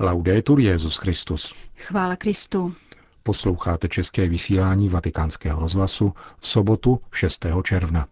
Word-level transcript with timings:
Laudetur 0.00 0.60
Jezus 0.60 0.96
Christus. 0.96 1.54
Chvála 1.76 2.16
Kristu. 2.16 2.74
Posloucháte 3.22 3.88
české 3.88 4.28
vysílání 4.28 4.88
Vatikánského 4.88 5.60
rozhlasu 5.60 6.14
v 6.38 6.48
sobotu 6.48 7.00
6. 7.12 7.46
června. 7.62 8.06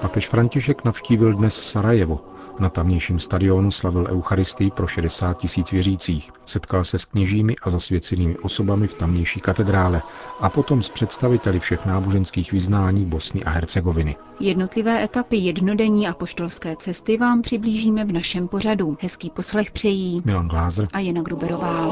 Papež 0.00 0.28
František 0.28 0.84
navštívil 0.84 1.34
dnes 1.34 1.54
Sarajevo, 1.54 2.20
na 2.60 2.70
tamnějším 2.70 3.18
stadionu 3.18 3.70
slavil 3.70 4.06
Eucharistii 4.10 4.70
pro 4.70 4.86
60 4.86 5.36
tisíc 5.36 5.70
věřících, 5.72 6.30
setkal 6.46 6.84
se 6.84 6.98
s 6.98 7.04
kněžími 7.04 7.56
a 7.62 7.70
zasvěcenými 7.70 8.38
osobami 8.38 8.86
v 8.86 8.94
tamnější 8.94 9.40
katedrále 9.40 10.02
a 10.40 10.50
potom 10.50 10.82
s 10.82 10.88
představiteli 10.88 11.60
všech 11.60 11.86
náboženských 11.86 12.52
vyznání 12.52 13.04
Bosny 13.04 13.44
a 13.44 13.50
Hercegoviny. 13.50 14.16
Jednotlivé 14.40 15.04
etapy 15.04 15.36
jednodenní 15.36 16.08
a 16.08 16.14
poštolské 16.14 16.76
cesty 16.76 17.16
vám 17.16 17.42
přiblížíme 17.42 18.04
v 18.04 18.12
našem 18.12 18.48
pořadu. 18.48 18.96
Hezký 19.00 19.30
poslech 19.30 19.70
přejí 19.70 20.22
Milan 20.24 20.48
Glázer 20.48 20.88
a 20.92 21.00
Jana 21.00 21.22
Gruberová. 21.22 21.86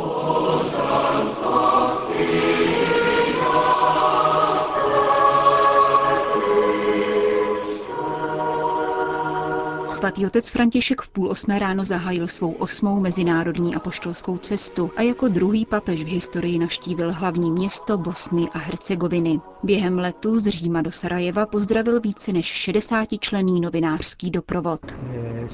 Svatý 9.99 10.27
otec 10.27 10.51
František 10.51 11.01
v 11.03 11.09
půl 11.09 11.29
osmé 11.31 11.59
ráno 11.59 11.85
zahájil 11.85 12.27
svou 12.27 12.53
osmou 12.53 13.01
mezinárodní 13.01 13.75
apoštolskou 13.75 14.39
cestu 14.39 14.91
a 14.97 15.03
jako 15.03 15.29
druhý 15.29 15.67
papež 15.67 16.05
v 16.05 16.07
historii 16.07 16.59
navštívil 16.59 17.13
hlavní 17.13 17.53
město 17.53 17.99
Bosny 17.99 18.49
a 18.53 18.59
Hercegoviny. 18.59 19.41
Během 19.63 19.99
letu 19.99 20.41
z 20.41 20.49
Říma 20.49 20.83
do 20.83 20.91
Sarajeva 20.91 21.47
pozdravil 21.47 22.01
více 22.01 22.33
než 22.33 22.47
60 22.47 23.09
člený 23.21 23.61
novinářský 23.61 24.31
doprovod. 24.31 24.81
V 25.47 25.53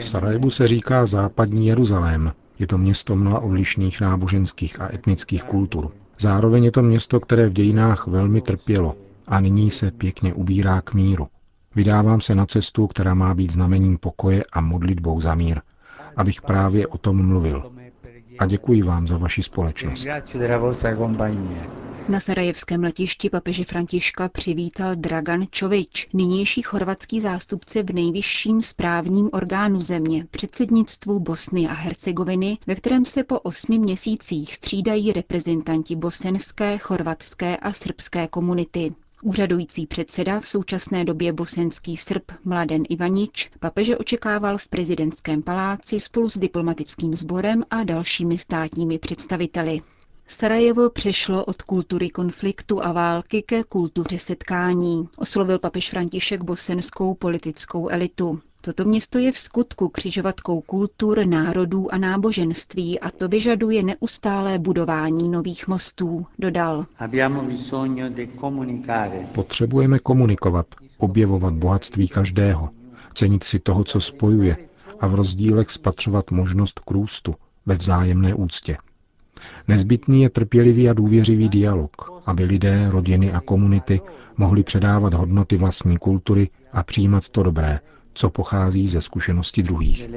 Sarajevu 0.00 0.50
se 0.50 0.66
říká 0.66 1.06
západní 1.06 1.66
Jeruzalém. 1.66 2.32
Je 2.58 2.66
to 2.66 2.78
město 2.78 3.16
mnoha 3.16 3.40
odlišných 3.40 4.00
náboženských 4.00 4.80
a 4.80 4.94
etnických 4.94 5.44
kultur. 5.44 5.90
Zároveň 6.18 6.64
je 6.64 6.70
to 6.70 6.82
město, 6.82 7.20
které 7.20 7.48
v 7.48 7.52
dějinách 7.52 8.06
velmi 8.06 8.40
trpělo, 8.40 8.96
a 9.28 9.40
nyní 9.40 9.70
se 9.70 9.90
pěkně 9.90 10.34
ubírá 10.34 10.80
k 10.80 10.94
míru. 10.94 11.28
Vydávám 11.74 12.20
se 12.20 12.34
na 12.34 12.46
cestu, 12.46 12.86
která 12.86 13.14
má 13.14 13.34
být 13.34 13.52
znamením 13.52 13.98
pokoje 13.98 14.44
a 14.52 14.60
modlitbou 14.60 15.20
za 15.20 15.34
mír, 15.34 15.60
abych 16.16 16.42
právě 16.42 16.86
o 16.86 16.98
tom 16.98 17.26
mluvil. 17.26 17.72
A 18.38 18.46
děkuji 18.46 18.82
vám 18.82 19.06
za 19.06 19.16
vaši 19.16 19.42
společnost. 19.42 20.06
Na 22.08 22.20
sarajevském 22.20 22.82
letišti 22.82 23.30
papeže 23.30 23.64
Františka 23.64 24.28
přivítal 24.28 24.94
Dragan 24.94 25.44
Čovič, 25.50 26.08
nynější 26.12 26.62
chorvatský 26.62 27.20
zástupce 27.20 27.82
v 27.82 27.90
nejvyšším 27.90 28.62
správním 28.62 29.30
orgánu 29.32 29.80
země, 29.80 30.26
předsednictvu 30.30 31.20
Bosny 31.20 31.68
a 31.68 31.72
Hercegoviny, 31.72 32.58
ve 32.66 32.74
kterém 32.74 33.04
se 33.04 33.24
po 33.24 33.40
osmi 33.40 33.78
měsících 33.78 34.54
střídají 34.54 35.12
reprezentanti 35.12 35.96
bosenské, 35.96 36.78
chorvatské 36.78 37.56
a 37.56 37.72
srbské 37.72 38.28
komunity. 38.28 38.94
Úřadující 39.24 39.86
předseda, 39.86 40.40
v 40.40 40.46
současné 40.46 41.04
době 41.04 41.32
bosenský 41.32 41.96
Srb 41.96 42.22
Mladen 42.44 42.82
Ivanič, 42.88 43.50
papeže 43.60 43.96
očekával 43.96 44.58
v 44.58 44.68
prezidentském 44.68 45.42
paláci 45.42 46.00
spolu 46.00 46.30
s 46.30 46.38
diplomatickým 46.38 47.14
sborem 47.14 47.62
a 47.70 47.84
dalšími 47.84 48.38
státními 48.38 48.98
představiteli. 48.98 49.80
Sarajevo 50.28 50.90
přešlo 50.90 51.44
od 51.44 51.62
kultury 51.62 52.10
konfliktu 52.10 52.84
a 52.84 52.92
války 52.92 53.42
ke 53.42 53.64
kultuře 53.64 54.18
setkání, 54.18 55.08
oslovil 55.16 55.58
papež 55.58 55.90
František 55.90 56.42
bosenskou 56.44 57.14
politickou 57.14 57.88
elitu. 57.88 58.40
Toto 58.64 58.84
město 58.84 59.18
je 59.18 59.32
v 59.32 59.38
skutku 59.38 59.88
křižovatkou 59.88 60.60
kultur, 60.60 61.26
národů 61.26 61.94
a 61.94 61.98
náboženství 61.98 63.00
a 63.00 63.10
to 63.10 63.28
vyžaduje 63.28 63.82
neustálé 63.82 64.58
budování 64.58 65.28
nových 65.28 65.68
mostů, 65.68 66.26
dodal. 66.38 66.86
Potřebujeme 69.32 69.98
komunikovat, 69.98 70.66
objevovat 70.98 71.54
bohatství 71.54 72.08
každého, 72.08 72.68
cenit 73.14 73.44
si 73.44 73.58
toho, 73.58 73.84
co 73.84 74.00
spojuje 74.00 74.56
a 75.00 75.06
v 75.06 75.14
rozdílech 75.14 75.70
spatřovat 75.70 76.30
možnost 76.30 76.78
k 76.80 76.90
růstu 76.90 77.34
ve 77.66 77.74
vzájemné 77.74 78.34
úctě. 78.34 78.76
Nezbytný 79.68 80.22
je 80.22 80.30
trpělivý 80.30 80.88
a 80.88 80.92
důvěřivý 80.92 81.48
dialog, 81.48 81.90
aby 82.26 82.44
lidé, 82.44 82.86
rodiny 82.90 83.32
a 83.32 83.40
komunity 83.40 84.00
mohli 84.36 84.62
předávat 84.62 85.14
hodnoty 85.14 85.56
vlastní 85.56 85.96
kultury 85.98 86.48
a 86.72 86.82
přijímat 86.82 87.28
to 87.28 87.42
dobré, 87.42 87.80
co 88.14 88.30
pochází 88.30 88.88
ze 88.88 89.00
zkušenosti 89.02 89.62
druhých. 89.62 90.08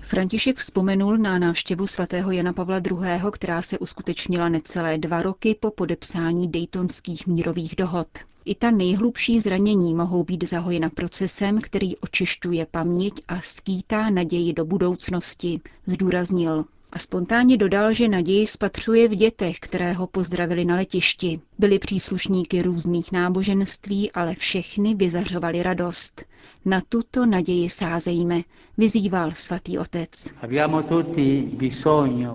František 0.00 0.58
vzpomenul 0.58 1.18
na 1.18 1.38
návštěvu 1.38 1.86
svatého 1.86 2.30
Jana 2.30 2.52
Pavla 2.52 2.78
II., 2.90 3.30
která 3.32 3.62
se 3.62 3.78
uskutečnila 3.78 4.48
necelé 4.48 4.98
dva 4.98 5.22
roky 5.22 5.56
po 5.60 5.70
podepsání 5.70 6.50
Daytonských 6.50 7.26
mírových 7.26 7.76
dohod. 7.76 8.08
I 8.44 8.54
ta 8.54 8.70
nejhlubší 8.70 9.40
zranění 9.40 9.94
mohou 9.94 10.24
být 10.24 10.48
zahojena 10.48 10.90
procesem, 10.90 11.60
který 11.60 11.96
očišťuje 11.96 12.66
paměť 12.70 13.12
a 13.28 13.40
skýtá 13.40 14.10
naději 14.10 14.52
do 14.52 14.64
budoucnosti, 14.64 15.60
zdůraznil 15.86 16.64
a 16.94 16.98
spontánně 16.98 17.56
dodal, 17.56 17.92
že 17.94 18.08
naději 18.08 18.46
spatřuje 18.46 19.08
v 19.08 19.14
dětech, 19.14 19.58
které 19.60 19.92
ho 19.92 20.06
pozdravili 20.06 20.64
na 20.64 20.76
letišti. 20.76 21.40
Byli 21.58 21.78
příslušníky 21.78 22.62
různých 22.62 23.12
náboženství, 23.12 24.12
ale 24.12 24.34
všechny 24.34 24.94
vyzařovali 24.94 25.62
radost. 25.62 26.24
Na 26.64 26.80
tuto 26.88 27.26
naději 27.26 27.70
sázejme, 27.70 28.42
vyzýval 28.78 29.30
svatý 29.34 29.78
otec. 29.78 30.10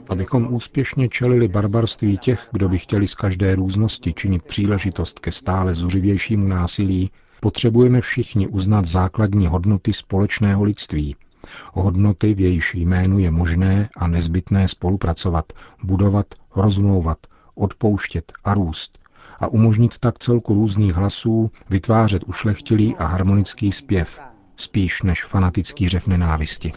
Abychom 0.10 0.54
úspěšně 0.54 1.10
čelili 1.10 1.48
barbarství 1.48 2.18
těch, 2.18 2.50
kdo 2.52 2.70
by 2.70 2.78
chtěli 2.78 3.08
z 3.08 3.16
každé 3.16 3.56
různosti 3.56 4.14
činit 4.14 4.44
příležitost 4.44 5.20
ke 5.20 5.32
stále 5.32 5.74
zuřivějšímu 5.76 6.48
násilí, 6.48 7.12
potřebujeme 7.40 8.02
všichni 8.02 8.48
uznat 8.48 8.86
základní 8.86 9.48
hodnoty 9.48 9.94
společného 9.94 10.64
lidství– 10.64 11.16
Hodnoty, 11.74 12.34
v 12.34 12.40
jejíž 12.40 12.74
jménu 12.74 13.20
je 13.20 13.32
možné 13.32 13.90
a 13.98 14.08
nezbytné 14.08 14.68
spolupracovat, 14.68 15.54
budovat, 15.84 16.26
rozmlouvat, 16.56 17.18
odpouštět 17.56 18.32
a 18.44 18.54
růst 18.54 19.00
a 19.40 19.48
umožnit 19.48 19.98
tak 19.98 20.20
celku 20.20 20.54
různých 20.54 20.94
hlasů 20.94 21.52
vytvářet 21.70 22.24
ušlechtilý 22.28 22.96
a 22.96 23.06
harmonický 23.06 23.72
zpěv, 23.72 24.20
spíš 24.56 25.02
než 25.02 25.26
fanatický 25.26 25.90
řev 25.90 26.08
nenávisti. 26.08 26.72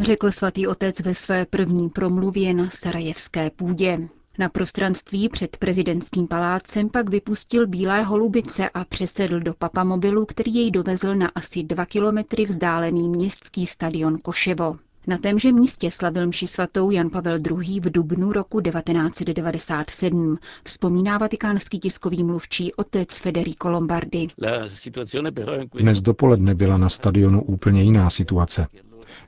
Řekl 0.00 0.30
svatý 0.30 0.66
otec 0.66 1.00
ve 1.00 1.14
své 1.14 1.46
první 1.46 1.90
promluvě 1.90 2.54
na 2.54 2.70
sarajevské 2.70 3.50
půdě. 3.50 3.98
Na 4.38 4.48
prostranství 4.48 5.28
před 5.28 5.56
prezidentským 5.56 6.26
palácem 6.28 6.88
pak 6.88 7.10
vypustil 7.10 7.66
bílé 7.66 8.02
holubice 8.02 8.68
a 8.68 8.84
přesedl 8.84 9.40
do 9.40 9.54
papamobilu, 9.54 10.26
který 10.26 10.54
jej 10.54 10.70
dovezl 10.70 11.14
na 11.14 11.28
asi 11.34 11.62
dva 11.62 11.86
kilometry 11.86 12.44
vzdálený 12.44 13.08
městský 13.08 13.66
stadion 13.66 14.18
Koševo. 14.24 14.74
Na 15.06 15.18
témže 15.18 15.52
místě 15.52 15.90
slavil 15.90 16.26
mši 16.26 16.46
svatou 16.46 16.90
Jan 16.90 17.10
Pavel 17.10 17.38
II. 17.50 17.80
v 17.80 17.90
dubnu 17.90 18.32
roku 18.32 18.60
1997, 18.60 20.38
vzpomíná 20.64 21.18
vatikánský 21.18 21.78
tiskový 21.78 22.24
mluvčí 22.24 22.74
otec 22.74 23.18
Federico 23.18 23.70
Lombardi. 23.70 24.28
Dnes 25.74 26.00
dopoledne 26.00 26.54
byla 26.54 26.76
na 26.76 26.88
stadionu 26.88 27.42
úplně 27.42 27.82
jiná 27.82 28.10
situace. 28.10 28.66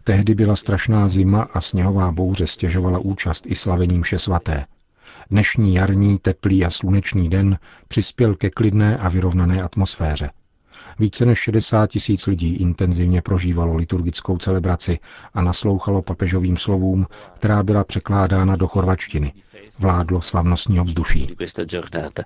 Tehdy 0.05 0.35
byla 0.35 0.57
strašná 0.57 1.09
zima 1.09 1.43
a 1.43 1.61
sněhová 1.61 2.13
bouře 2.13 2.47
stěžovala 2.47 2.99
účast 2.99 3.47
i 3.47 3.55
slavením 3.55 4.01
mše 4.01 4.19
svaté. 4.19 4.65
Dnešní 5.31 5.75
jarní, 5.75 6.19
teplý 6.19 6.65
a 6.65 6.71
slunečný 6.71 7.29
den 7.29 7.59
přispěl 7.89 8.35
ke 8.35 8.51
klidné 8.51 8.97
a 8.97 9.09
vyrovnané 9.09 9.63
atmosféře. 9.63 10.31
Více 10.99 11.27
než 11.27 11.39
60 11.39 11.87
tisíc 11.87 12.27
lidí 12.27 12.57
intenzivně 12.57 13.23
prožívalo 13.23 13.77
liturgickou 13.77 14.39
celebraci 14.39 14.99
a 15.35 15.43
naslouchalo 15.43 16.03
papežovým 16.03 16.57
slovům, 16.57 17.07
která 17.35 17.63
byla 17.63 17.85
překládána 17.85 18.57
do 18.57 18.69
chorvačtiny. 18.69 19.33
Vládlo 19.79 20.23
slavnostního 20.23 20.85
vzduší. 20.85 21.37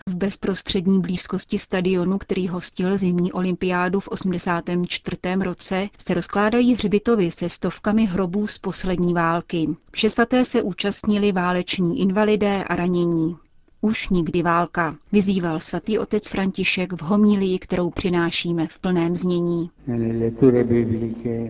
V 0.09 0.15
bezprostřední 0.17 1.00
blízkosti 1.00 1.59
stadionu, 1.59 2.19
který 2.19 2.49
hostil 2.49 2.99
zimní 2.99 3.32
olympiádu 3.32 4.00
v 4.00 4.09
84. 4.09 5.17
roce, 5.41 5.88
se 5.99 6.14
rozkládají 6.14 6.75
hřbitovy 6.75 7.31
se 7.31 7.49
stovkami 7.49 8.06
hrobů 8.06 8.47
z 8.47 8.59
poslední 8.59 9.14
války. 9.14 9.69
Vše 9.93 10.11
svaté 10.11 10.44
se 10.44 10.62
účastnili 10.62 11.32
váleční 11.32 12.00
invalidé 12.00 12.64
a 12.64 12.76
ranění. 12.76 13.37
Už 13.80 14.08
nikdy 14.08 14.42
válka, 14.42 14.96
vyzýval 15.12 15.60
svatý 15.60 15.98
otec 15.98 16.28
František 16.28 16.92
v 16.92 17.02
homílii, 17.02 17.58
kterou 17.58 17.90
přinášíme 17.90 18.66
v 18.66 18.78
plném 18.78 19.16
znění. 19.16 19.70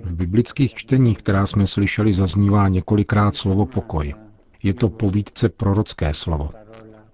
V 0.02 0.14
biblických 0.14 0.74
čteních, 0.74 1.18
která 1.18 1.46
jsme 1.46 1.66
slyšeli, 1.66 2.12
zaznívá 2.12 2.68
několikrát 2.68 3.36
slovo 3.36 3.66
pokoj. 3.66 4.14
Je 4.62 4.74
to 4.74 4.88
povídce 4.88 5.48
prorocké 5.48 6.14
slovo. 6.14 6.50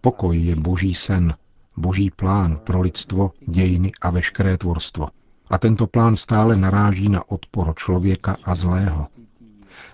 Pokoj 0.00 0.38
je 0.38 0.56
boží 0.56 0.94
sen, 0.94 1.34
boží 1.76 2.10
plán 2.10 2.60
pro 2.64 2.80
lidstvo, 2.80 3.30
dějiny 3.46 3.92
a 4.00 4.10
veškeré 4.10 4.58
tvorstvo. 4.58 5.08
A 5.50 5.58
tento 5.58 5.86
plán 5.86 6.16
stále 6.16 6.56
naráží 6.56 7.08
na 7.08 7.30
odpor 7.30 7.74
člověka 7.76 8.36
a 8.44 8.54
zlého. 8.54 9.06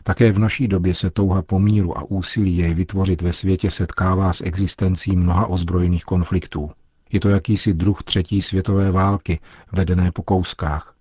Také 0.03 0.33
v 0.33 0.39
naší 0.39 0.69
době 0.69 0.95
se 0.95 1.11
touha 1.11 1.43
po 1.43 1.59
míru 1.59 1.99
a 1.99 2.03
úsilí 2.03 2.57
jej 2.57 2.75
vytvořit 2.75 3.23
ve 3.23 3.33
světě 3.33 3.71
setkává 3.71 4.33
s 4.33 4.45
existencí 4.45 5.17
mnoha 5.17 5.47
ozbrojených 5.47 6.05
konfliktů. 6.05 6.71
Je 7.13 7.21
to 7.21 7.29
jakýsi 7.29 7.75
druh 7.75 8.03
třetí 8.03 8.43
světové 8.43 8.91
války, 8.91 9.41
vedené 9.73 10.13
po 10.13 10.23
kouskách. 10.23 10.95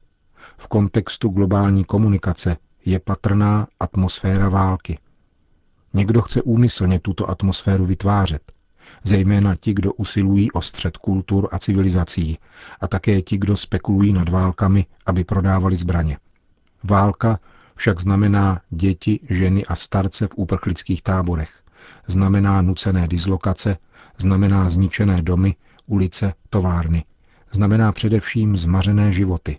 V 0.57 0.67
kontextu 0.67 1.29
globální 1.29 1.83
komunikace 1.83 2.57
je 2.85 2.99
patrná 2.99 3.67
atmosféra 3.79 4.49
války. 4.49 4.99
Někdo 5.93 6.21
chce 6.21 6.41
úmyslně 6.41 6.99
tuto 6.99 7.29
atmosféru 7.29 7.85
vytvářet, 7.85 8.51
zejména 9.03 9.55
ti, 9.55 9.73
kdo 9.73 9.93
usilují 9.93 10.51
o 10.51 10.61
střed 10.61 10.97
kultur 10.97 11.49
a 11.51 11.59
civilizací, 11.59 12.37
a 12.81 12.87
také 12.87 13.21
ti, 13.21 13.37
kdo 13.37 13.57
spekulují 13.57 14.13
nad 14.13 14.29
válkami, 14.29 14.85
aby 15.05 15.23
prodávali 15.23 15.75
zbraně. 15.75 16.17
Válka 16.83 17.39
však 17.79 17.99
znamená 17.99 18.61
děti, 18.69 19.19
ženy 19.29 19.65
a 19.65 19.75
starce 19.75 20.27
v 20.27 20.35
uprchlických 20.35 21.01
táborech. 21.01 21.63
Znamená 22.07 22.61
nucené 22.61 23.07
dislokace, 23.07 23.77
znamená 24.17 24.69
zničené 24.69 25.21
domy, 25.21 25.55
ulice, 25.85 26.33
továrny. 26.49 27.05
Znamená 27.51 27.91
především 27.91 28.57
zmařené 28.57 29.11
životy. 29.11 29.57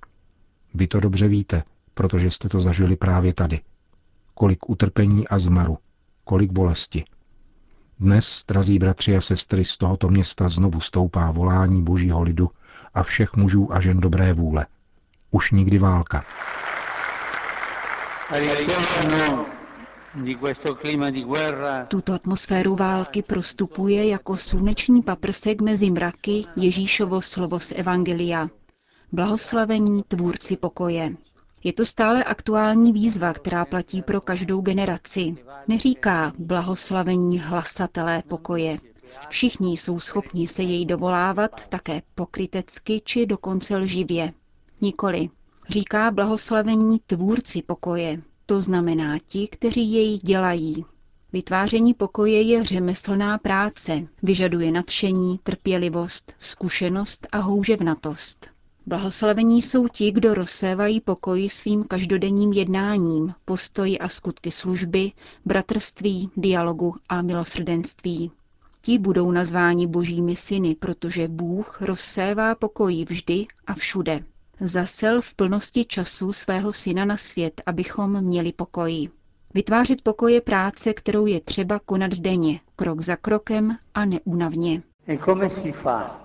Vy 0.75 0.87
to 0.87 1.00
dobře 1.00 1.28
víte, 1.28 1.62
protože 1.94 2.31
jste 2.31 2.49
to 2.49 2.61
zažili 2.61 2.96
právě 2.96 3.34
tady. 3.34 3.61
Kolik 4.34 4.70
utrpení 4.70 5.28
a 5.28 5.38
zmaru, 5.38 5.78
kolik 6.25 6.52
bolesti. 6.52 7.05
Dnes, 8.00 8.44
drazí 8.49 8.78
bratři 8.78 9.17
a 9.17 9.20
sestry, 9.20 9.64
z 9.64 9.76
tohoto 9.76 10.08
města 10.08 10.49
znovu 10.49 10.81
stoupá 10.81 11.31
volání 11.31 11.82
božího 11.82 12.22
lidu 12.22 12.50
a 12.94 13.02
všech 13.02 13.37
mužů 13.37 13.72
a 13.72 13.81
žen 13.81 14.00
dobré 14.00 14.32
vůle. 14.32 14.67
Už 15.31 15.50
nikdy 15.50 15.78
válka. 15.78 16.25
Tuto 21.88 22.12
atmosféru 22.12 22.77
války 22.77 23.23
prostupuje 23.23 24.09
jako 24.09 24.37
sluneční 24.37 25.03
paprsek 25.03 25.61
mezi 25.61 25.91
mraky 25.91 26.44
Ježíšovo 26.56 27.23
slovo 27.23 27.61
z 27.61 27.73
Evangelia. 27.73 28.49
Blahoslavení 29.12 30.03
tvůrci 30.09 30.56
pokoje. 30.56 31.12
Je 31.65 31.73
to 31.73 31.85
stále 31.85 32.25
aktuální 32.25 32.93
výzva, 32.93 33.32
která 33.32 33.65
platí 33.65 34.03
pro 34.03 34.21
každou 34.21 34.61
generaci. 34.61 35.37
Neříká 35.69 36.32
blahoslavení 36.38 37.38
hlasatelé 37.38 38.23
pokoje. 38.29 38.79
Všichni 39.29 39.73
jsou 39.73 40.00
schopni 40.00 40.47
se 40.49 40.62
jej 40.62 40.87
dovolávat 40.87 41.69
také 41.69 42.03
pokrytecky 42.15 43.00
či 43.05 43.27
dokonce 43.27 43.77
lživě. 43.77 44.32
Nikoli. 44.81 45.29
Říká 45.70 46.11
blahoslavení 46.11 46.99
tvůrci 47.06 47.62
pokoje, 47.62 48.22
to 48.46 48.62
znamená 48.62 49.19
ti, 49.26 49.49
kteří 49.49 49.93
jej 49.93 50.19
dělají. 50.19 50.84
Vytváření 51.32 51.94
pokoje 51.94 52.43
je 52.43 52.64
řemeslná 52.64 53.38
práce, 53.38 54.08
vyžaduje 54.22 54.72
nadšení, 54.72 55.38
trpělivost, 55.43 56.32
zkušenost 56.38 57.28
a 57.32 57.38
houževnatost. 57.38 58.50
Blahoslavení 58.87 59.62
jsou 59.62 59.88
ti, 59.88 60.12
kdo 60.12 60.34
rozsévají 60.34 61.00
pokoj 61.00 61.49
svým 61.49 61.84
každodenním 61.84 62.52
jednáním, 62.52 63.34
postoji 63.44 63.99
a 63.99 64.08
skutky 64.08 64.50
služby, 64.50 65.12
bratrství, 65.44 66.31
dialogu 66.37 66.94
a 67.08 67.22
milosrdenství. 67.22 68.31
Ti 68.82 68.99
budou 68.99 69.31
nazváni 69.31 69.87
božími 69.87 70.37
syny, 70.37 70.75
protože 70.75 71.28
Bůh 71.28 71.82
rozsévá 71.82 72.55
pokoj 72.55 73.05
vždy 73.08 73.46
a 73.67 73.75
všude. 73.75 74.25
Zasel 74.60 75.20
v 75.20 75.34
plnosti 75.34 75.84
času 75.84 76.32
svého 76.32 76.72
syna 76.72 77.04
na 77.04 77.16
svět, 77.16 77.62
abychom 77.66 78.20
měli 78.20 78.52
pokoj. 78.52 79.08
Vytvářet 79.54 80.02
pokoj 80.02 80.32
je 80.32 80.40
práce, 80.40 80.94
kterou 80.94 81.26
je 81.26 81.40
třeba 81.40 81.78
konat 81.78 82.10
denně, 82.14 82.60
krok 82.76 83.00
za 83.00 83.16
krokem 83.16 83.76
a 83.94 84.04
neúnavně. 84.04 84.82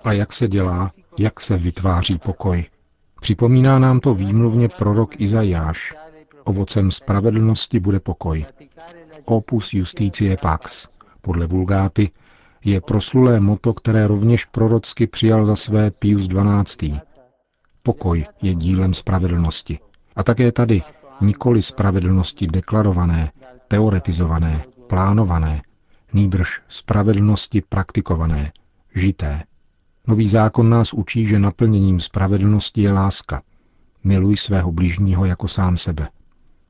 A 0.04 0.12
jak 0.12 0.32
se 0.32 0.48
dělá, 0.48 0.90
jak 1.18 1.40
se 1.40 1.56
vytváří 1.56 2.18
pokoj? 2.18 2.64
Připomíná 3.20 3.78
nám 3.78 4.00
to 4.00 4.14
výmluvně 4.14 4.68
prorok 4.68 5.20
Izajáš. 5.20 5.94
Ovocem 6.44 6.90
spravedlnosti 6.90 7.80
bude 7.80 8.00
pokoj. 8.00 8.44
Opus 9.24 9.74
Justicie 9.74 10.36
Pax, 10.36 10.88
podle 11.20 11.46
Vulgáty, 11.46 12.10
je 12.64 12.80
proslulé 12.80 13.40
moto, 13.40 13.74
které 13.74 14.06
rovněž 14.06 14.44
prorocky 14.44 15.06
přijal 15.06 15.46
za 15.46 15.56
své 15.56 15.90
Pius 15.90 16.28
XII. 16.28 17.00
Pokoj 17.86 18.26
je 18.42 18.54
dílem 18.54 18.94
spravedlnosti. 18.94 19.78
A 20.16 20.22
také 20.22 20.52
tady 20.52 20.82
nikoli 21.20 21.62
spravedlnosti 21.62 22.46
deklarované, 22.46 23.32
teoretizované, 23.68 24.64
plánované, 24.86 25.62
nýbrž 26.12 26.60
spravedlnosti 26.68 27.62
praktikované, 27.68 28.52
žité. 28.94 29.42
Nový 30.06 30.28
zákon 30.28 30.70
nás 30.70 30.92
učí, 30.92 31.26
že 31.26 31.38
naplněním 31.38 32.00
spravedlnosti 32.00 32.82
je 32.82 32.92
láska. 32.92 33.42
Miluj 34.04 34.36
svého 34.36 34.72
bližního 34.72 35.24
jako 35.24 35.48
sám 35.48 35.76
sebe. 35.76 36.08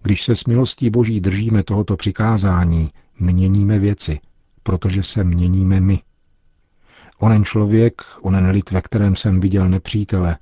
Když 0.02 0.22
se 0.22 0.36
s 0.36 0.44
milostí 0.44 0.90
Boží 0.90 1.20
držíme 1.20 1.62
tohoto 1.62 1.96
přikázání, 1.96 2.90
měníme 3.18 3.78
věci, 3.78 4.20
protože 4.62 5.02
se 5.02 5.24
měníme 5.24 5.80
my. 5.80 6.02
Onen 7.18 7.44
člověk, 7.44 8.02
onen 8.22 8.46
lid, 8.50 8.70
ve 8.70 8.80
kterém 8.80 9.16
jsem 9.16 9.40
viděl 9.40 9.68
nepřítele, 9.68 10.36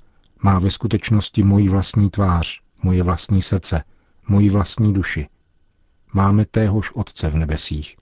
má 0.45 0.59
ve 0.59 0.71
skutečnosti 0.71 1.43
moji 1.43 1.69
vlastní 1.69 2.09
tvář, 2.09 2.61
moje 2.83 3.03
vlastní 3.03 3.41
srdce, 3.41 3.83
moji 4.27 4.49
vlastní 4.49 4.93
duši. 4.93 5.27
Máme 6.13 6.45
téhož 6.45 6.91
Otce 6.91 7.29
v 7.29 7.35
nebesích. 7.35 7.95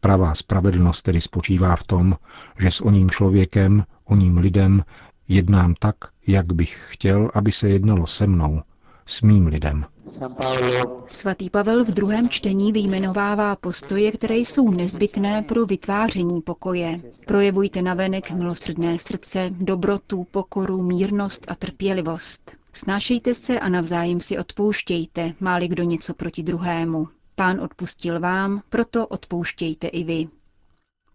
Pravá 0.00 0.34
spravedlnost 0.34 1.02
tedy 1.02 1.20
spočívá 1.20 1.76
v 1.76 1.82
tom, 1.82 2.16
že 2.58 2.70
s 2.70 2.80
oním 2.80 3.10
člověkem, 3.10 3.84
oním 4.04 4.38
lidem 4.38 4.84
jednám 5.28 5.74
tak, 5.78 5.96
jak 6.26 6.52
bych 6.52 6.80
chtěl, 6.88 7.30
aby 7.34 7.52
se 7.52 7.68
jednalo 7.68 8.06
se 8.06 8.26
mnou, 8.26 8.62
s 9.06 9.22
mým 9.22 9.46
lidem. 9.46 9.84
Svatý 11.06 11.50
Pavel 11.50 11.84
v 11.84 11.88
druhém 11.88 12.28
čtení 12.28 12.72
vyjmenovává 12.72 13.56
postoje, 13.56 14.12
které 14.12 14.36
jsou 14.36 14.70
nezbytné 14.70 15.42
pro 15.42 15.66
vytváření 15.66 16.40
pokoje. 16.42 17.00
Projevujte 17.26 17.82
navenek 17.82 18.30
milosrdné 18.30 18.98
srdce, 18.98 19.50
dobrotu, 19.50 20.26
pokoru, 20.30 20.82
mírnost 20.82 21.44
a 21.48 21.54
trpělivost. 21.54 22.56
Snášejte 22.72 23.34
se 23.34 23.60
a 23.60 23.68
navzájem 23.68 24.20
si 24.20 24.38
odpouštějte, 24.38 25.32
máli 25.40 25.68
kdo 25.68 25.82
něco 25.82 26.14
proti 26.14 26.42
druhému. 26.42 27.08
Pán 27.34 27.60
odpustil 27.60 28.20
vám, 28.20 28.62
proto 28.68 29.06
odpouštějte 29.06 29.86
i 29.86 30.04
vy. 30.04 30.28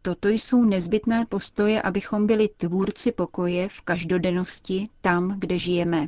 Toto 0.01 0.29
jsou 0.29 0.63
nezbytné 0.63 1.25
postoje, 1.29 1.81
abychom 1.81 2.27
byli 2.27 2.49
tvůrci 2.57 3.11
pokoje 3.11 3.69
v 3.69 3.81
každodennosti 3.81 4.89
tam, 5.01 5.35
kde 5.39 5.59
žijeme. 5.59 6.07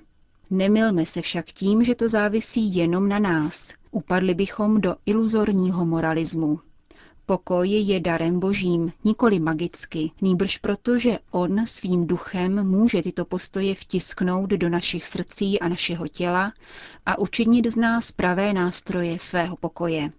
Nemilme 0.49 1.05
se 1.05 1.21
však 1.21 1.45
tím, 1.45 1.83
že 1.83 1.95
to 1.95 2.09
závisí 2.09 2.75
jenom 2.75 3.09
na 3.09 3.19
nás. 3.19 3.73
Upadli 3.91 4.35
bychom 4.35 4.81
do 4.81 4.95
iluzorního 5.05 5.85
moralismu. 5.85 6.59
Pokoj 7.25 7.69
je 7.69 7.99
darem 7.99 8.39
božím, 8.39 8.91
nikoli 9.03 9.39
magicky, 9.39 10.11
nýbrž 10.21 10.57
proto, 10.57 10.97
že 10.97 11.19
on 11.31 11.65
svým 11.67 12.07
duchem 12.07 12.67
může 12.67 13.01
tyto 13.01 13.25
postoje 13.25 13.75
vtisknout 13.75 14.49
do 14.49 14.69
našich 14.69 15.05
srdcí 15.05 15.59
a 15.59 15.67
našeho 15.67 16.07
těla 16.07 16.53
a 17.05 17.19
učinit 17.19 17.71
z 17.71 17.75
nás 17.75 18.11
pravé 18.11 18.53
nástroje 18.53 19.19
svého 19.19 19.57
pokoje. 19.57 20.09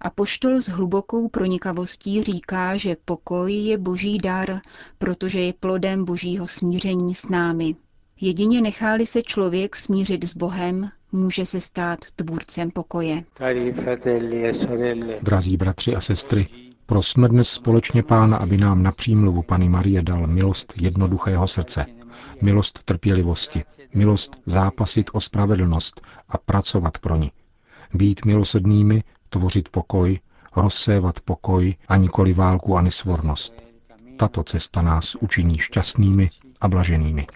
A 0.00 0.10
poštol 0.10 0.62
s 0.62 0.68
hlubokou 0.68 1.28
pronikavostí 1.28 2.22
říká, 2.22 2.76
že 2.76 2.96
pokoj 3.04 3.52
je 3.52 3.78
boží 3.78 4.18
dar, 4.18 4.60
protože 4.98 5.40
je 5.40 5.52
plodem 5.52 6.04
božího 6.04 6.48
smíření 6.48 7.14
s 7.14 7.28
námi. 7.28 7.76
Jedině 8.20 8.60
necháli 8.60 9.06
se 9.06 9.22
člověk 9.22 9.76
smířit 9.76 10.24
s 10.24 10.36
Bohem, 10.36 10.90
může 11.12 11.46
se 11.46 11.60
stát 11.60 11.98
tvůrcem 12.16 12.70
pokoje. 12.70 13.24
E 13.40 13.72
Drazí 15.22 15.56
bratři 15.56 15.96
a 15.96 16.00
sestry, 16.00 16.46
prosme 16.86 17.28
dnes 17.28 17.48
společně 17.48 18.02
Pána, 18.02 18.36
aby 18.36 18.56
nám 18.56 18.82
na 18.82 18.92
přímluvu 18.92 19.42
Pany 19.42 19.68
Marie 19.68 20.02
dal 20.02 20.26
milost 20.26 20.74
jednoduchého 20.80 21.48
srdce, 21.48 21.86
milost 22.42 22.82
trpělivosti, 22.84 23.64
milost 23.94 24.36
zápasit 24.46 25.10
o 25.12 25.20
spravedlnost 25.20 26.00
a 26.28 26.38
pracovat 26.38 26.98
pro 26.98 27.16
ní. 27.16 27.32
Být 27.94 28.24
milosednými, 28.24 29.02
tvořit 29.28 29.68
pokoj, 29.68 30.18
rozsévat 30.56 31.20
pokoj 31.20 31.74
a 31.88 31.96
nikoli 31.96 32.32
válku 32.32 32.76
a 32.76 32.82
nesvornost. 32.82 33.69
Tato 34.20 34.44
cesta 34.44 34.82
nás 34.82 35.14
učiní 35.20 35.58
šťastnými 35.58 36.30
a 36.60 36.68
blaženými. 36.68 37.26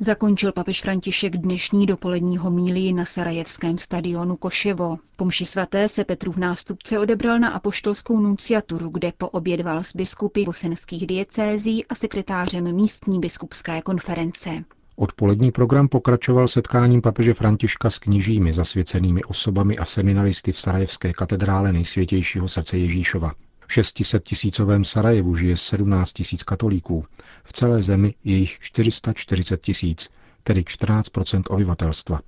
Zakončil 0.00 0.52
papež 0.52 0.82
František 0.82 1.36
dnešní 1.36 1.86
dopolední 1.86 2.38
homílii 2.38 2.92
na 2.92 3.04
Sarajevském 3.04 3.78
stadionu 3.78 4.36
Koševo. 4.36 4.98
Po 5.16 5.24
mši 5.24 5.44
svaté 5.44 5.88
se 5.88 6.04
Petrův 6.04 6.36
nástupce 6.36 6.98
odebral 6.98 7.38
na 7.38 7.48
apoštolskou 7.48 8.20
nunciaturu, 8.20 8.90
kde 8.90 9.12
poobědval 9.18 9.84
s 9.84 9.96
biskupy 9.96 10.44
bosenských 10.44 11.06
diecézí 11.06 11.86
a 11.86 11.94
sekretářem 11.94 12.74
místní 12.74 13.20
biskupské 13.20 13.82
konference. 13.82 14.50
Odpolední 14.96 15.52
program 15.52 15.88
pokračoval 15.88 16.48
setkáním 16.48 17.02
papeže 17.02 17.34
Františka 17.34 17.90
s 17.90 17.98
knižími 17.98 18.52
zasvěcenými 18.52 19.24
osobami 19.24 19.78
a 19.78 19.84
seminaristy 19.84 20.52
v 20.52 20.60
Sarajevské 20.60 21.12
katedrále 21.12 21.72
nejsvětějšího 21.72 22.48
srdce 22.48 22.78
Ježíšova. 22.78 23.32
V 23.72 23.74
600 23.74 24.24
tisícovém 24.24 24.84
Sarajevu 24.84 25.36
žije 25.36 25.56
17 25.56 26.12
tisíc 26.12 26.42
katolíků, 26.42 27.04
v 27.44 27.52
celé 27.52 27.82
zemi 27.82 28.14
je 28.24 28.36
jich 28.36 28.58
440 28.60 29.60
tisíc, 29.60 30.10
tedy 30.44 30.64
14 30.64 31.08
obyvatelstva. 31.48 32.20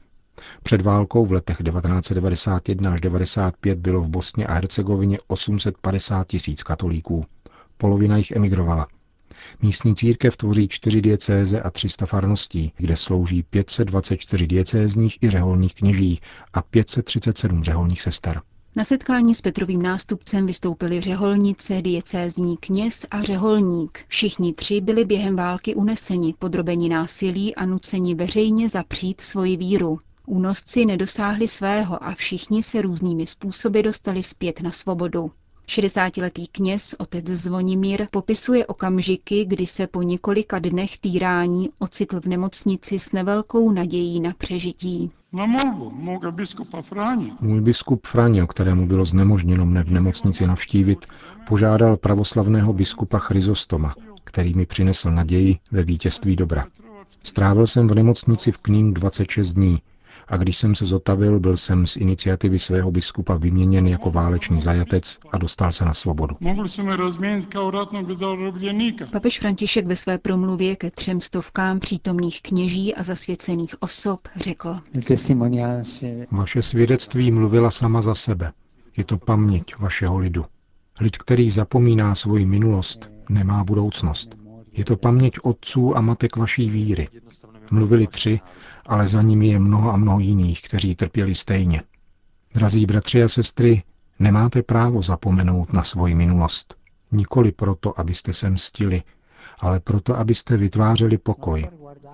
Před 0.62 0.80
válkou 0.82 1.26
v 1.26 1.32
letech 1.32 1.56
1991 1.56 2.92
až 2.92 3.00
1995 3.00 3.78
bylo 3.78 4.00
v 4.00 4.08
Bosně 4.08 4.46
a 4.46 4.52
Hercegovině 4.52 5.18
850 5.26 6.26
tisíc 6.26 6.62
katolíků. 6.62 7.26
Polovina 7.76 8.16
jich 8.16 8.30
emigrovala. 8.30 8.86
Místní 9.62 9.94
církev 9.94 10.36
tvoří 10.36 10.68
čtyři 10.68 11.00
diecéze 11.00 11.60
a 11.60 11.70
300 11.70 12.06
farností, 12.06 12.72
kde 12.76 12.96
slouží 12.96 13.42
524 13.42 14.46
diecézních 14.46 15.22
i 15.22 15.30
řeholních 15.30 15.74
kněží 15.74 16.20
a 16.52 16.62
537 16.62 17.64
řeholních 17.64 18.02
sester. 18.02 18.40
Na 18.76 18.84
setkání 18.84 19.34
s 19.34 19.40
Petrovým 19.42 19.82
nástupcem 19.82 20.46
vystoupili 20.46 21.00
řeholnice, 21.00 21.82
diecézní 21.82 22.56
kněz 22.56 23.06
a 23.10 23.22
řeholník. 23.22 23.98
Všichni 24.08 24.52
tři 24.52 24.80
byli 24.80 25.04
během 25.04 25.36
války 25.36 25.74
uneseni, 25.74 26.34
podrobeni 26.38 26.88
násilí 26.88 27.54
a 27.54 27.66
nuceni 27.66 28.14
veřejně 28.14 28.68
zapřít 28.68 29.20
svoji 29.20 29.56
víru. 29.56 29.98
Únosci 30.26 30.86
nedosáhli 30.86 31.48
svého 31.48 32.04
a 32.04 32.14
všichni 32.14 32.62
se 32.62 32.82
různými 32.82 33.26
způsoby 33.26 33.80
dostali 33.80 34.22
zpět 34.22 34.60
na 34.60 34.70
svobodu. 34.70 35.30
60-letý 35.66 36.46
kněz 36.46 36.94
otec 36.98 37.26
Zvonimír 37.26 38.06
popisuje 38.10 38.66
okamžiky, 38.66 39.44
kdy 39.44 39.66
se 39.66 39.86
po 39.86 40.02
několika 40.02 40.58
dnech 40.58 40.98
týrání 40.98 41.70
ocitl 41.78 42.20
v 42.20 42.26
nemocnici 42.26 42.98
s 42.98 43.12
nevelkou 43.12 43.72
nadějí 43.72 44.20
na 44.20 44.32
přežití. 44.38 45.10
Na 45.32 45.46
molbu 45.46 45.90
moga 45.90 46.30
biskupa. 46.30 46.82
Můj 47.40 47.60
biskup 47.60 48.06
Franio, 48.06 48.46
kterému 48.46 48.86
bylo 48.86 49.04
znemožněno 49.04 49.66
mne 49.66 49.84
v 49.84 49.90
nemocnici 49.90 50.46
navštívit, 50.46 51.06
požádal 51.48 51.96
pravoslavného 51.96 52.72
biskupa 52.72 53.18
Chryzostoma, 53.18 53.94
který 54.24 54.54
mi 54.54 54.66
přinesl 54.66 55.10
naději 55.10 55.58
ve 55.72 55.82
vítězství 55.82 56.36
dobra. 56.36 56.66
Strávil 57.22 57.66
jsem 57.66 57.88
v 57.88 57.94
nemocnici 57.94 58.52
v 58.52 58.58
Kním 58.58 58.94
26 58.94 59.52
dní 59.52 59.82
a 60.28 60.36
když 60.36 60.56
jsem 60.56 60.74
se 60.74 60.86
zotavil, 60.86 61.40
byl 61.40 61.56
jsem 61.56 61.86
z 61.86 61.96
iniciativy 61.96 62.58
svého 62.58 62.90
biskupa 62.90 63.34
vyměněn 63.34 63.86
jako 63.86 64.10
válečný 64.10 64.60
zajatec 64.60 65.18
a 65.30 65.38
dostal 65.38 65.72
se 65.72 65.84
na 65.84 65.94
svobodu. 65.94 66.36
Papež 69.12 69.38
František 69.38 69.86
ve 69.86 69.96
své 69.96 70.18
promluvě 70.18 70.76
ke 70.76 70.90
třem 70.90 71.20
stovkám 71.20 71.80
přítomných 71.80 72.42
kněží 72.42 72.94
a 72.94 73.02
zasvěcených 73.02 73.74
osob 73.82 74.28
řekl. 74.36 74.78
Vaše 76.30 76.62
svědectví 76.62 77.30
mluvila 77.30 77.70
sama 77.70 78.02
za 78.02 78.14
sebe. 78.14 78.52
Je 78.96 79.04
to 79.04 79.18
paměť 79.18 79.78
vašeho 79.78 80.18
lidu. 80.18 80.44
Lid, 81.00 81.16
který 81.16 81.50
zapomíná 81.50 82.14
svoji 82.14 82.46
minulost, 82.46 83.10
nemá 83.28 83.64
budoucnost. 83.64 84.36
Je 84.72 84.84
to 84.84 84.96
paměť 84.96 85.38
otců 85.42 85.96
a 85.96 86.00
matek 86.00 86.36
vaší 86.36 86.70
víry. 86.70 87.08
Mluvili 87.70 88.06
tři, 88.06 88.40
ale 88.86 89.06
za 89.06 89.22
nimi 89.22 89.48
je 89.48 89.58
mnoho 89.58 89.92
a 89.92 89.96
mnoho 89.96 90.18
jiných, 90.20 90.62
kteří 90.62 90.94
trpěli 90.94 91.34
stejně. 91.34 91.82
Drazí 92.54 92.86
bratři 92.86 93.22
a 93.22 93.28
sestry, 93.28 93.82
nemáte 94.18 94.62
právo 94.62 95.02
zapomenout 95.02 95.72
na 95.72 95.82
svoji 95.84 96.14
minulost. 96.14 96.74
Nikoli 97.12 97.52
proto, 97.52 98.00
abyste 98.00 98.32
se 98.32 98.50
mstili, 98.50 99.02
ale 99.58 99.80
proto, 99.80 100.18
abyste 100.18 100.56
vytvářeli 100.56 101.18
pokoj. 101.18 101.68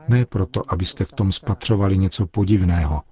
Ne 0.09 0.25
proto, 0.27 0.63
abyste 0.73 1.05
v 1.05 1.13
tom 1.13 1.33
spatřovali 1.33 1.99
něco 1.99 2.27
podivného, 2.27 3.03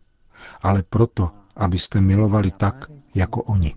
ale 0.62 0.82
proto, 0.82 1.30
abyste 1.56 2.00
milovali 2.00 2.50
tak, 2.50 2.90
jako 3.14 3.42
oni. 3.42 3.74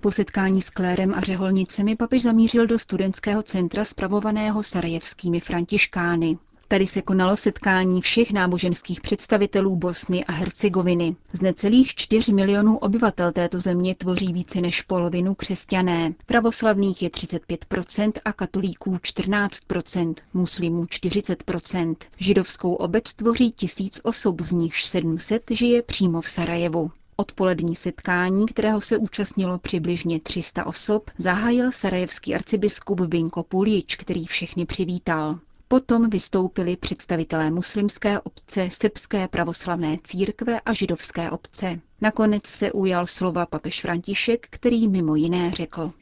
Po 0.00 0.10
setkání 0.10 0.62
s 0.62 0.70
Klérem 0.70 1.14
a 1.14 1.20
řeholnicemi 1.20 1.96
papež 1.96 2.22
zamířil 2.22 2.66
do 2.66 2.78
studentského 2.78 3.42
centra 3.42 3.84
spravovaného 3.84 4.62
sarajevskými 4.62 5.40
františkány. 5.40 6.38
Tady 6.70 6.86
se 6.86 7.02
konalo 7.02 7.36
setkání 7.36 8.00
všech 8.00 8.32
náboženských 8.32 9.00
představitelů 9.00 9.76
Bosny 9.76 10.24
a 10.24 10.32
Hercegoviny. 10.32 11.16
Z 11.32 11.40
necelých 11.40 11.94
4 11.94 12.32
milionů 12.32 12.78
obyvatel 12.78 13.32
této 13.32 13.60
země 13.60 13.94
tvoří 13.94 14.32
více 14.32 14.60
než 14.60 14.82
polovinu 14.82 15.34
křesťané. 15.34 16.12
Pravoslavných 16.26 17.02
je 17.02 17.08
35% 17.08 18.12
a 18.24 18.32
katolíků 18.32 18.92
14%, 18.94 20.14
muslimů 20.34 20.84
40%. 20.84 21.96
Židovskou 22.16 22.74
obec 22.74 23.14
tvoří 23.14 23.50
tisíc 23.52 24.00
osob, 24.02 24.40
z 24.40 24.52
nichž 24.52 24.84
700 24.84 25.42
žije 25.50 25.82
přímo 25.82 26.20
v 26.20 26.28
Sarajevu. 26.28 26.90
Odpolední 27.16 27.76
setkání, 27.76 28.46
kterého 28.46 28.80
se 28.80 28.96
účastnilo 28.96 29.58
přibližně 29.58 30.20
300 30.20 30.66
osob, 30.66 31.10
zahájil 31.18 31.72
sarajevský 31.72 32.34
arcibiskup 32.34 33.00
Vinko 33.00 33.42
Pulič, 33.42 33.96
který 33.96 34.26
všechny 34.26 34.66
přivítal. 34.66 35.38
Potom 35.72 36.10
vystoupili 36.10 36.76
představitelé 36.76 37.50
muslimské 37.50 38.20
obce, 38.20 38.68
srbské 38.70 39.28
pravoslavné 39.28 39.96
církve 40.04 40.60
a 40.60 40.72
židovské 40.72 41.30
obce. 41.30 41.80
Nakonec 42.00 42.46
se 42.46 42.72
ujal 42.72 43.06
slova 43.06 43.46
papež 43.46 43.80
František, 43.80 44.46
který 44.50 44.88
mimo 44.88 45.14
jiné 45.14 45.50
řekl. 45.50 45.92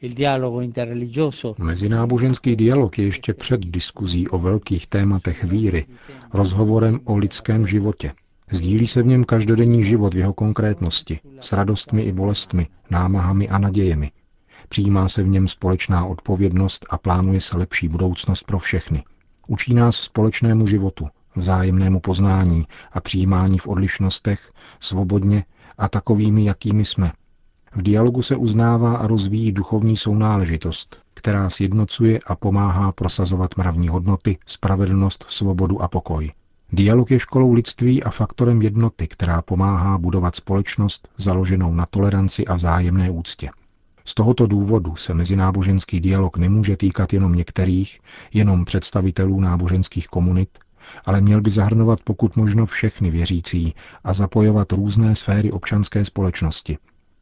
Mezináboženský 1.57 2.55
dialog 2.55 2.99
je 2.99 3.05
ještě 3.05 3.33
před 3.33 3.59
diskuzí 3.65 4.27
o 4.27 4.39
velkých 4.39 4.87
tématech 4.87 5.43
víry, 5.43 5.85
rozhovorem 6.33 6.99
o 7.03 7.17
lidském 7.17 7.67
životě. 7.67 8.13
Sdílí 8.51 8.87
se 8.87 9.03
v 9.03 9.07
něm 9.07 9.23
každodenní 9.23 9.83
život 9.83 10.13
v 10.13 10.17
jeho 10.17 10.33
konkrétnosti, 10.33 11.19
s 11.39 11.51
radostmi 11.51 12.01
i 12.01 12.11
bolestmi, 12.11 12.67
námahami 12.89 13.49
a 13.49 13.57
nadějemi. 13.57 14.11
Přijímá 14.69 15.09
se 15.09 15.23
v 15.23 15.27
něm 15.27 15.47
společná 15.47 16.05
odpovědnost 16.05 16.85
a 16.89 16.97
plánuje 16.97 17.41
se 17.41 17.57
lepší 17.57 17.87
budoucnost 17.87 18.43
pro 18.43 18.59
všechny. 18.59 19.03
Učí 19.51 19.73
nás 19.73 19.95
společnému 19.95 20.67
životu, 20.67 21.07
vzájemnému 21.35 21.99
poznání 21.99 22.67
a 22.91 23.01
přijímání 23.01 23.57
v 23.57 23.67
odlišnostech, 23.67 24.51
svobodně 24.79 25.43
a 25.77 25.89
takovými, 25.89 26.45
jakými 26.45 26.85
jsme. 26.85 27.11
V 27.75 27.81
dialogu 27.81 28.21
se 28.21 28.35
uznává 28.35 28.97
a 28.97 29.07
rozvíjí 29.07 29.51
duchovní 29.51 29.97
sounáležitost, 29.97 30.97
která 31.13 31.49
sjednocuje 31.49 32.19
a 32.25 32.35
pomáhá 32.35 32.91
prosazovat 32.91 33.57
mravní 33.57 33.87
hodnoty, 33.87 34.37
spravedlnost, 34.45 35.25
svobodu 35.29 35.81
a 35.81 35.87
pokoj. 35.87 36.31
Dialog 36.71 37.11
je 37.11 37.19
školou 37.19 37.53
lidství 37.53 38.03
a 38.03 38.09
faktorem 38.09 38.61
jednoty, 38.61 39.07
která 39.07 39.41
pomáhá 39.41 39.97
budovat 39.97 40.35
společnost 40.35 41.09
založenou 41.17 41.73
na 41.73 41.85
toleranci 41.85 42.45
a 42.45 42.55
vzájemné 42.55 43.11
úctě. 43.11 43.49
Z 44.09 44.13
tohoto 44.13 44.47
důvodu 44.47 44.95
se 44.95 45.13
mezináboženský 45.13 45.99
dialog 45.99 46.37
nemůže 46.37 46.77
týkat 46.77 47.13
jenom 47.13 47.33
některých, 47.35 47.99
jenom 48.33 48.65
představitelů 48.65 49.39
náboženských 49.39 50.07
komunit, 50.07 50.59
ale 51.05 51.21
měl 51.21 51.41
by 51.41 51.49
zahrnovat 51.51 51.99
pokud 52.03 52.35
možno 52.35 52.65
všechny 52.65 53.11
věřící 53.11 53.73
a 54.03 54.13
zapojovat 54.13 54.71
různé 54.71 55.15
sféry 55.15 55.51
občanské 55.51 56.05
společnosti. 56.05 56.77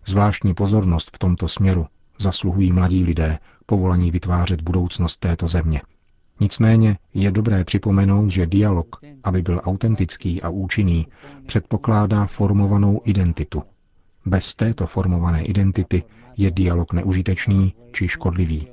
Zvláštní 0.05 0.53
pozornost 0.53 1.09
v 1.15 1.19
tomto 1.19 1.47
směru 1.47 1.85
zasluhují 2.19 2.71
mladí 2.71 3.03
lidé, 3.03 3.39
povolaní 3.65 4.11
vytvářet 4.11 4.61
budoucnost 4.61 5.17
této 5.17 5.47
země. 5.47 5.81
Nicméně 6.39 6.97
je 7.13 7.31
dobré 7.31 7.63
připomenout, 7.63 8.31
že 8.31 8.45
dialog, 8.45 8.95
aby 9.23 9.41
byl 9.41 9.61
autentický 9.63 10.41
a 10.41 10.49
účinný, 10.49 11.07
předpokládá 11.45 12.25
formovanou 12.25 13.01
identitu. 13.05 13.63
Bez 14.25 14.55
této 14.55 14.87
formované 14.87 15.43
identity 15.43 16.03
je 16.37 16.51
dialog 16.51 16.93
neužitečný 16.93 17.73
či 17.91 18.07
škodlivý. 18.07 18.67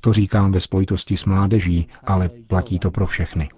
To 0.00 0.12
říkám 0.12 0.52
ve 0.52 0.60
spojitosti 0.60 1.16
s 1.16 1.24
mládeží, 1.24 1.88
ale 2.04 2.28
platí 2.28 2.78
to 2.78 2.90
pro 2.90 3.06
všechny. 3.06 3.48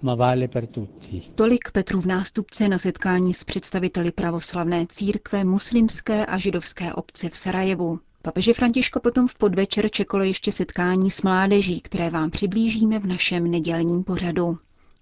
Tolik 1.35 1.71
Petrův 1.71 2.05
nástupce 2.05 2.67
na 2.67 2.77
setkání 2.77 3.33
s 3.33 3.43
představiteli 3.43 4.11
pravoslavné 4.11 4.85
církve, 4.89 5.43
muslimské 5.43 6.25
a 6.25 6.37
židovské 6.37 6.93
obce 6.93 7.29
v 7.29 7.35
Sarajevu. 7.35 7.99
Papeže 8.21 8.53
Františka 8.53 8.99
potom 8.99 9.27
v 9.27 9.35
podvečer 9.35 9.89
čekalo 9.89 10.23
ještě 10.23 10.51
setkání 10.51 11.11
s 11.11 11.21
mládeží, 11.21 11.81
které 11.81 12.09
vám 12.09 12.29
přiblížíme 12.29 12.99
v 12.99 13.07
našem 13.07 13.51
nedělním 13.51 14.03
pořadu. 14.03 14.57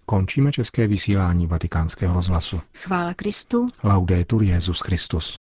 Končíme 0.05 0.51
české 0.51 0.87
vysílání 0.87 1.47
vatikánského 1.47 2.15
rozhlasu. 2.15 2.61
Chvála 2.73 3.13
Kristu. 3.13 3.67
Laudetur 3.83 4.43
Jezus 4.43 4.79
Christus. 4.79 5.35